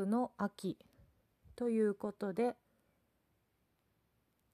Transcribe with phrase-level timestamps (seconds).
[0.00, 0.76] の秋
[1.56, 2.56] ということで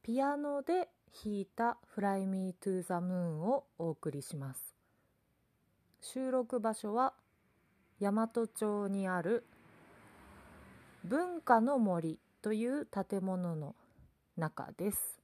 [0.02, 0.88] ピアノで
[1.24, 4.74] 弾いた「Fly Me to the Moon」をお送りします。
[6.02, 7.12] 収録場所は
[8.00, 9.44] 大和町にある
[11.04, 13.74] 文化の森という建物の
[14.36, 15.20] 中です、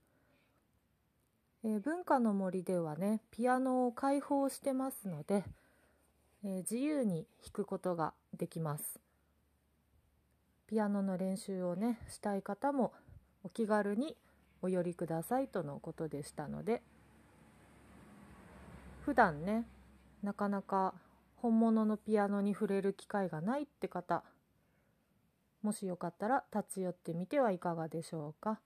[1.63, 5.43] えー、文化の森ではねピアノを開放してますので、
[6.43, 8.99] えー、自由に弾くことができます。
[10.67, 12.93] ピアノの練習をねしたい方も
[13.43, 14.17] お気軽に
[14.61, 16.81] お寄りくださいとのことでしたので
[19.05, 19.65] 普段ね
[20.23, 20.93] なかなか
[21.37, 24.23] 本物のピアノに触れる機会がないって方
[25.61, 28.59] もしよかったら立ち寄ってみてはいかがでしょうか。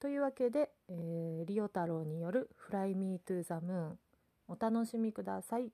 [0.00, 3.96] というわけで、えー、リオ太郎による「Fly Me to the Moon」
[4.48, 5.72] お楽しみください。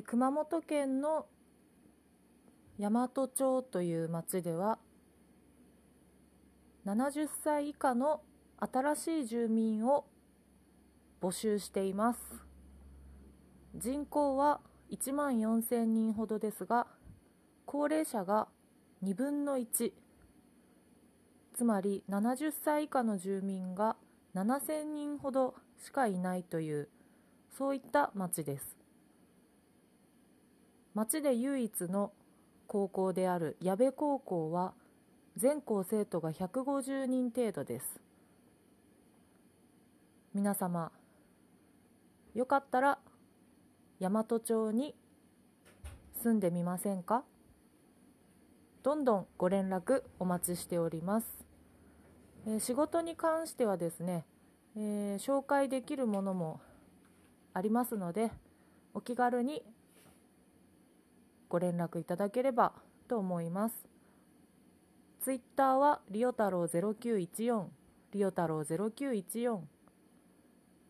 [0.00, 1.26] ー、熊本県の
[2.78, 4.78] 大和町という町では
[6.86, 8.22] 70歳以下の
[8.58, 10.06] 新しい住民を
[11.20, 12.20] 募集しています。
[13.76, 16.86] 人口は1万4000人ほどですが
[17.66, 18.48] 高齢者が
[19.04, 19.92] 2分の1
[21.54, 23.96] つまり70歳以下の住民が
[24.34, 26.88] 7000人ほどしかいないという
[27.56, 28.79] そういった町です。
[30.94, 32.12] 町で唯一の
[32.66, 34.74] 高校である矢部高校は
[35.36, 38.00] 全校生徒が150人程度です。
[40.34, 40.92] 皆様
[42.34, 42.98] よかったら
[43.98, 44.94] 大和町に
[46.22, 47.24] 住んでみませんか？
[48.82, 51.26] どんどんご連絡お待ちしております、
[52.46, 54.24] えー、仕事に関してはですね、
[54.76, 56.60] えー、紹介できるものも
[57.52, 58.30] ありますので
[58.94, 59.62] お気軽に
[61.50, 62.72] ご連絡いただければ
[63.08, 63.90] と思います。
[65.20, 67.66] ツイッターはリオ太郎0914
[68.12, 69.58] リオ太郎0914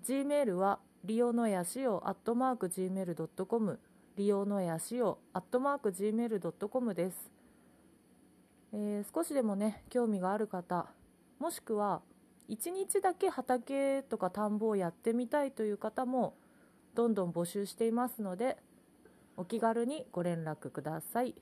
[0.07, 3.81] Gmail はリオのやしおアットマーク Gmail.com
[4.17, 7.17] リオのやしおアットマーク Gmail.com です、
[8.73, 10.87] えー、少しでもね興味がある方
[11.41, 12.01] もしくは
[12.49, 16.35] 1日だけ畑とか田んぼをやってみたいという方も
[16.95, 18.59] どんどん募集していますので
[19.41, 21.35] お気軽にご連絡ください。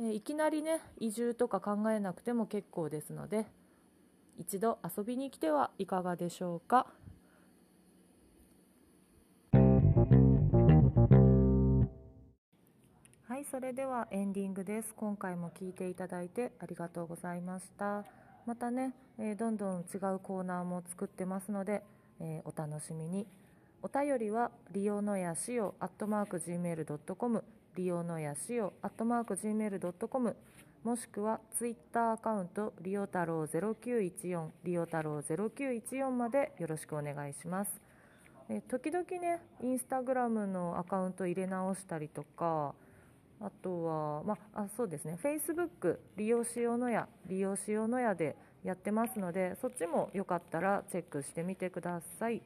[0.00, 3.46] えいきなりね移住とか考えなくても結構ですので
[4.36, 6.88] 一度遊びに来てはいかがでしょうか？
[13.28, 14.92] はい、それではエンディングです。
[14.96, 18.04] 今回も聞いていただいてありがとうございました。
[18.46, 21.84] またね、えー、どんどん違うコーナーも作ってますので、
[22.18, 23.28] えー、お楽しみに。
[23.84, 27.44] お便りは利用のやしおアットマーク Gmail.com
[27.76, 30.36] 利用のやしおアットマーク Gmail.com
[30.84, 37.78] もしくはツイッターアカウントリオ太郎0914リオ太郎0914までよろしくお願いします
[38.48, 42.74] え時々ねインスタグラムのアカウント入れ直したりとか
[43.38, 52.40] あとは、まあ、そうですね、Facebook 利用しようのや、利用しようのやでやってますので、そっちもよかったらチェックしてみてください。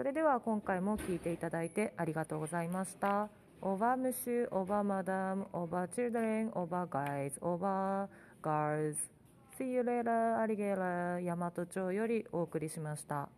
[0.00, 3.28] それでは今回も聞いていただいてありがとうございました。
[3.60, 9.00] Au revoir monsieur、au revoir madame、au revoir children、au revoir guys、au revoir girls。
[9.58, 13.28] See you later, alligator、大和町よりお送りしました。